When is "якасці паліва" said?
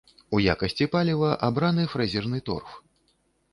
0.53-1.29